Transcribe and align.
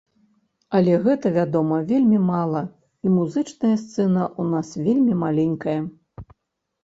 Але 0.77 0.93
гэта, 1.05 1.31
вядома, 1.35 1.75
вельмі 1.91 2.19
мала, 2.29 2.61
і 3.07 3.13
музычная 3.17 3.73
сцэна 3.83 4.23
ў 4.29 4.43
нас 4.53 4.69
вельмі 4.87 5.13
маленькая. 5.25 5.77